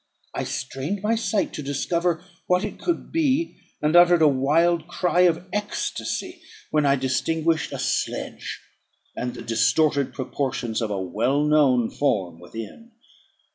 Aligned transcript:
I 0.33 0.45
strained 0.45 1.03
my 1.03 1.13
sight 1.13 1.53
to 1.53 1.61
discover 1.61 2.25
what 2.47 2.63
it 2.63 2.79
could 2.79 3.11
be, 3.11 3.57
and 3.83 3.95
uttered 3.95 4.23
a 4.23 4.27
wild 4.27 4.87
cry 4.87 5.19
of 5.29 5.45
ecstasy 5.53 6.41
when 6.71 6.87
I 6.87 6.95
distinguished 6.95 7.71
a 7.71 7.77
sledge, 7.77 8.61
and 9.15 9.35
the 9.35 9.43
distorted 9.43 10.11
proportions 10.11 10.81
of 10.81 10.89
a 10.89 10.99
well 10.99 11.43
known 11.43 11.91
form 11.91 12.39
within. 12.39 12.93